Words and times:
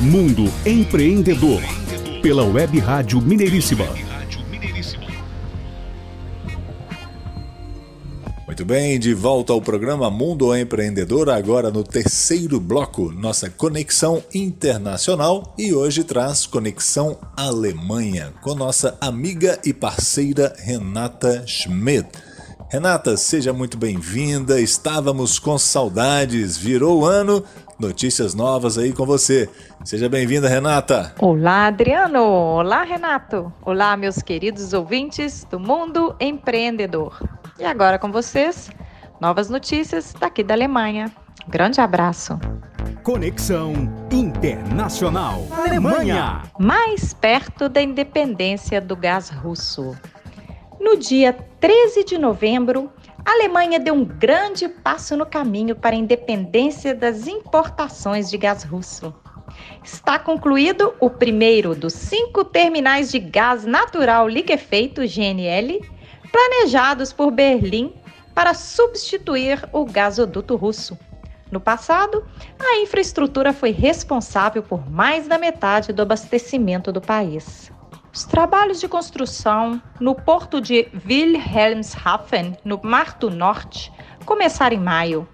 Mundo 0.00 0.44
Empreendedor, 0.66 1.62
pela 2.20 2.44
Web 2.44 2.78
Rádio 2.80 3.18
Mineiríssima. 3.18 3.86
Muito 8.46 8.62
bem, 8.62 9.00
de 9.00 9.14
volta 9.14 9.54
ao 9.54 9.60
programa 9.62 10.10
Mundo 10.10 10.54
Empreendedor, 10.54 11.30
agora 11.30 11.70
no 11.70 11.82
terceiro 11.82 12.60
bloco, 12.60 13.10
nossa 13.10 13.48
conexão 13.48 14.22
internacional 14.34 15.54
e 15.56 15.72
hoje 15.72 16.04
traz 16.04 16.44
conexão 16.44 17.16
Alemanha 17.34 18.34
com 18.42 18.54
nossa 18.54 18.98
amiga 19.00 19.58
e 19.64 19.72
parceira 19.72 20.54
Renata 20.58 21.42
Schmidt. 21.46 22.10
Renata, 22.68 23.16
seja 23.16 23.52
muito 23.52 23.78
bem-vinda. 23.78 24.60
Estávamos 24.60 25.38
com 25.38 25.56
saudades, 25.56 26.56
virou 26.56 27.06
ano, 27.06 27.44
notícias 27.78 28.34
novas 28.34 28.78
aí 28.78 28.92
com 28.92 29.04
você. 29.04 29.48
Seja 29.84 30.08
bem-vinda, 30.08 30.48
Renata. 30.48 31.14
Olá, 31.18 31.66
Adriano. 31.66 32.22
Olá, 32.22 32.82
Renato. 32.82 33.52
Olá, 33.62 33.96
meus 33.96 34.22
queridos 34.22 34.72
ouvintes 34.72 35.44
do 35.50 35.60
Mundo 35.60 36.14
Empreendedor. 36.18 37.20
E 37.58 37.64
agora 37.64 37.98
com 37.98 38.10
vocês, 38.10 38.70
novas 39.20 39.48
notícias 39.50 40.14
daqui 40.18 40.42
da 40.42 40.54
Alemanha. 40.54 41.12
Grande 41.48 41.80
abraço. 41.80 42.38
Conexão 43.02 43.72
Internacional 44.10 45.46
Alemanha. 45.52 46.42
Mais 46.58 47.14
perto 47.14 47.68
da 47.68 47.80
independência 47.80 48.80
do 48.80 48.96
gás 48.96 49.28
russo. 49.28 49.96
No 50.80 50.96
dia 50.96 51.32
13 51.60 52.04
de 52.04 52.18
novembro, 52.18 52.90
a 53.26 53.32
Alemanha 53.32 53.80
deu 53.80 53.92
um 53.92 54.04
grande 54.04 54.68
passo 54.68 55.16
no 55.16 55.26
caminho 55.26 55.74
para 55.74 55.96
a 55.96 55.98
independência 55.98 56.94
das 56.94 57.26
importações 57.26 58.30
de 58.30 58.38
gás 58.38 58.62
russo. 58.62 59.12
Está 59.82 60.16
concluído 60.16 60.94
o 61.00 61.10
primeiro 61.10 61.74
dos 61.74 61.92
cinco 61.92 62.44
terminais 62.44 63.10
de 63.10 63.18
gás 63.18 63.64
natural 63.64 64.28
liquefeito 64.28 65.00
GNL 65.00 65.80
planejados 66.30 67.12
por 67.12 67.32
Berlim 67.32 67.92
para 68.32 68.54
substituir 68.54 69.68
o 69.72 69.84
gasoduto 69.84 70.54
russo. 70.54 70.96
No 71.50 71.60
passado, 71.60 72.24
a 72.60 72.78
infraestrutura 72.78 73.52
foi 73.52 73.72
responsável 73.72 74.62
por 74.62 74.88
mais 74.88 75.26
da 75.26 75.36
metade 75.36 75.92
do 75.92 76.02
abastecimento 76.02 76.92
do 76.92 77.00
país. 77.00 77.72
Os 78.16 78.24
trabalhos 78.24 78.80
de 78.80 78.88
construção 78.88 79.78
no 80.00 80.14
porto 80.14 80.58
de 80.58 80.88
Wilhelmshaven, 81.06 82.56
no 82.64 82.80
Mar 82.82 83.18
do 83.18 83.28
Norte, 83.28 83.92
começaram 84.24 84.74
em 84.74 84.80
maio. 84.80 85.28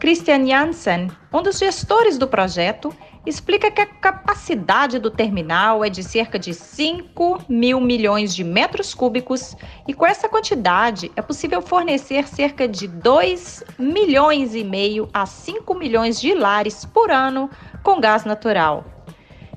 Christian 0.00 0.44
Janssen, 0.44 1.12
um 1.32 1.40
dos 1.40 1.60
gestores 1.60 2.18
do 2.18 2.26
projeto, 2.26 2.92
explica 3.24 3.70
que 3.70 3.80
a 3.80 3.86
capacidade 3.86 4.98
do 4.98 5.12
terminal 5.12 5.84
é 5.84 5.88
de 5.88 6.02
cerca 6.02 6.36
de 6.36 6.52
5 6.52 7.44
mil 7.48 7.80
milhões 7.80 8.34
de 8.34 8.42
metros 8.42 8.92
cúbicos 8.94 9.54
e 9.86 9.94
com 9.94 10.04
essa 10.04 10.28
quantidade 10.28 11.12
é 11.14 11.22
possível 11.22 11.62
fornecer 11.62 12.26
cerca 12.26 12.66
de 12.66 12.88
2 12.88 13.62
milhões 13.78 14.56
e 14.56 14.64
meio 14.64 15.08
a 15.14 15.24
5 15.24 15.72
milhões 15.72 16.20
de 16.20 16.34
lares 16.34 16.84
por 16.84 17.12
ano 17.12 17.48
com 17.84 18.00
gás 18.00 18.24
natural. 18.24 18.84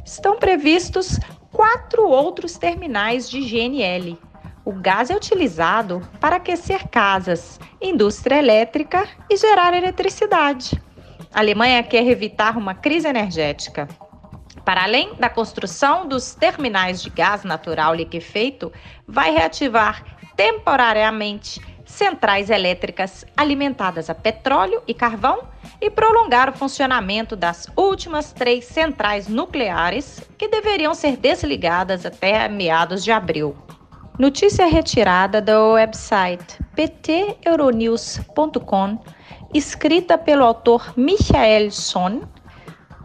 Estão 0.06 0.38
previstos 0.38 1.20
quatro 1.58 2.08
outros 2.08 2.56
terminais 2.56 3.28
de 3.28 3.42
GNL. 3.42 4.16
O 4.64 4.74
gás 4.74 5.10
é 5.10 5.16
utilizado 5.16 6.08
para 6.22 6.36
aquecer 6.36 6.88
casas, 6.88 7.60
indústria 7.82 8.38
elétrica 8.38 9.10
e 9.28 9.36
gerar 9.36 9.74
eletricidade. 9.74 10.80
A 11.34 11.40
Alemanha 11.40 11.82
quer 11.82 12.06
evitar 12.06 12.56
uma 12.58 12.76
crise 12.76 13.08
energética. 13.08 13.88
Para 14.64 14.84
além 14.84 15.16
da 15.16 15.32
construção 15.32 16.08
dos 16.08 16.36
terminais 16.36 17.02
de 17.02 17.10
gás 17.10 17.44
natural 17.44 17.96
liquefeito, 17.96 18.72
vai 19.08 19.32
reativar 19.32 20.04
temporariamente 20.36 21.60
centrais 21.88 22.50
elétricas 22.50 23.26
alimentadas 23.36 24.10
a 24.10 24.16
petróleo 24.16 24.82
e 24.86 24.94
carvão 24.94 25.46
e 25.82 25.90
prolongar 25.90 26.50
o 26.50 26.54
funcionamento 26.54 27.36
das 27.36 27.68
últimas 27.76 28.32
três 28.34 28.66
centrais 28.66 29.28
nucleares 29.28 30.22
que 30.38 30.48
deveriam 30.48 30.94
ser 30.94 31.18
desligadas 31.18 32.06
até 32.06 32.48
meados 32.48 33.04
de 33.04 33.12
abril. 33.12 33.56
Notícia 34.20 34.66
retirada 34.66 35.42
do 35.42 35.74
website 35.74 36.60
pteuronews.com, 36.76 39.00
escrita 39.54 40.18
pelo 40.18 40.44
autor 40.44 40.94
Michael 40.98 41.72
Son. 41.72 42.22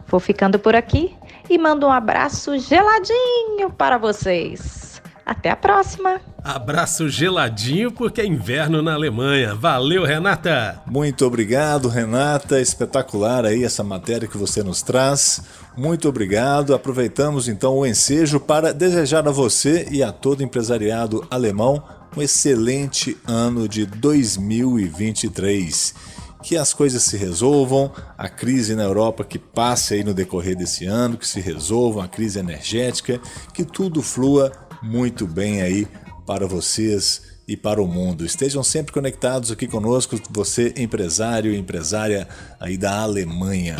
Vou 0.07 0.19
ficando 0.19 0.59
por 0.59 0.75
aqui 0.75 1.15
e 1.49 1.57
mando 1.57 1.87
um 1.87 1.91
abraço 1.91 2.57
geladinho 2.57 3.69
para 3.77 3.97
vocês. 3.97 4.82
Até 5.25 5.49
a 5.49 5.55
próxima! 5.55 6.19
Abraço 6.43 7.07
geladinho 7.07 7.91
porque 7.91 8.19
é 8.19 8.25
inverno 8.25 8.81
na 8.81 8.93
Alemanha. 8.93 9.55
Valeu, 9.55 10.03
Renata! 10.03 10.81
Muito 10.85 11.25
obrigado, 11.25 11.87
Renata. 11.87 12.59
Espetacular 12.59 13.45
aí 13.45 13.63
essa 13.63 13.83
matéria 13.83 14.27
que 14.27 14.37
você 14.37 14.61
nos 14.61 14.81
traz. 14.81 15.41
Muito 15.77 16.09
obrigado. 16.09 16.75
Aproveitamos 16.75 17.47
então 17.47 17.77
o 17.77 17.85
ensejo 17.85 18.39
para 18.39 18.73
desejar 18.73 19.25
a 19.27 19.31
você 19.31 19.87
e 19.89 20.03
a 20.03 20.11
todo 20.11 20.43
empresariado 20.43 21.25
alemão 21.31 21.81
um 22.15 22.21
excelente 22.21 23.17
ano 23.25 23.67
de 23.67 23.85
2023. 23.85 25.95
Que 26.41 26.57
as 26.57 26.73
coisas 26.73 27.03
se 27.03 27.15
resolvam, 27.15 27.91
a 28.17 28.27
crise 28.27 28.75
na 28.75 28.83
Europa 28.83 29.23
que 29.23 29.39
passe 29.39 29.93
aí 29.93 30.03
no 30.03 30.13
decorrer 30.13 30.57
desse 30.57 30.85
ano, 30.85 31.17
que 31.17 31.25
se 31.25 31.39
resolva 31.39 32.03
a 32.03 32.07
crise 32.07 32.37
energética, 32.37 33.21
que 33.53 33.63
tudo 33.63 34.01
flua 34.01 34.51
muito 34.83 35.25
bem 35.25 35.61
aí 35.61 35.87
para 36.25 36.45
vocês 36.45 37.21
e 37.47 37.57
para 37.57 37.81
o 37.81 37.87
mundo. 37.87 38.25
Estejam 38.25 38.63
sempre 38.63 38.91
conectados 38.93 39.51
aqui 39.51 39.67
conosco, 39.67 40.19
você 40.29 40.73
empresário 40.77 41.53
e 41.53 41.57
empresária 41.57 42.27
aí 42.59 42.77
da 42.77 42.99
Alemanha. 43.01 43.75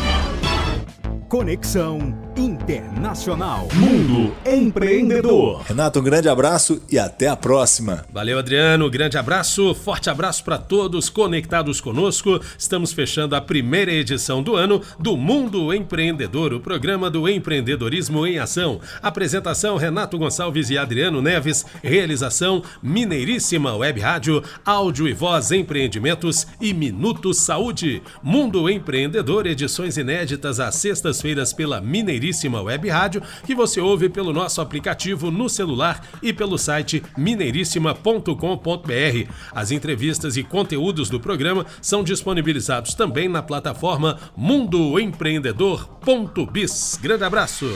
Conexão 1.28 2.16
Internacional. 2.36 3.68
Mundo 3.74 4.34
Empreendedor. 4.44 5.62
Renato, 5.62 6.00
um 6.00 6.02
grande 6.02 6.28
abraço 6.28 6.82
e 6.90 6.98
até 6.98 7.28
a 7.28 7.36
próxima. 7.36 8.04
Valeu, 8.12 8.38
Adriano. 8.38 8.90
Grande 8.90 9.16
abraço, 9.16 9.74
forte 9.74 10.10
abraço 10.10 10.42
para 10.42 10.58
todos 10.58 11.08
conectados 11.08 11.80
conosco. 11.80 12.40
Estamos 12.58 12.92
fechando 12.92 13.36
a 13.36 13.40
primeira 13.40 13.92
edição 13.92 14.42
do 14.42 14.56
ano 14.56 14.82
do 14.98 15.16
Mundo 15.16 15.72
Empreendedor, 15.72 16.52
o 16.52 16.60
programa 16.60 17.10
do 17.10 17.28
empreendedorismo 17.28 18.26
em 18.26 18.38
ação. 18.38 18.80
Apresentação: 19.00 19.76
Renato 19.76 20.18
Gonçalves 20.18 20.70
e 20.70 20.78
Adriano 20.78 21.22
Neves. 21.22 21.64
Realização: 21.82 22.62
Mineiríssima 22.82 23.76
Web 23.76 24.00
Rádio, 24.00 24.42
áudio 24.64 25.08
e 25.08 25.12
voz 25.12 25.52
empreendimentos 25.52 26.46
e 26.60 26.72
Minuto 26.72 27.32
Saúde. 27.32 28.02
Mundo 28.22 28.68
Empreendedor, 28.68 29.46
edições 29.46 29.96
inéditas 29.96 30.58
às 30.58 30.74
sextas 30.74 30.93
feiras 31.20 31.52
pela 31.52 31.80
Mineiríssima 31.80 32.62
Web 32.62 32.88
Rádio, 32.88 33.22
que 33.46 33.54
você 33.54 33.80
ouve 33.80 34.08
pelo 34.08 34.32
nosso 34.32 34.60
aplicativo 34.60 35.30
no 35.30 35.48
celular 35.48 36.04
e 36.22 36.32
pelo 36.32 36.58
site 36.58 37.02
mineiríssima.com.br. 37.16 39.30
As 39.52 39.70
entrevistas 39.70 40.36
e 40.36 40.42
conteúdos 40.42 41.08
do 41.08 41.20
programa 41.20 41.64
são 41.80 42.04
disponibilizados 42.04 42.94
também 42.94 43.28
na 43.28 43.42
plataforma 43.42 44.18
mundoempreendedor.biz. 44.36 46.98
Grande 47.02 47.24
abraço! 47.24 47.66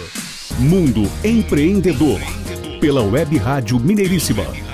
Mundo 0.58 1.02
Empreendedor, 1.24 2.20
pela 2.80 3.02
Web 3.02 3.36
Rádio 3.38 3.78
Mineiríssima 3.78 4.67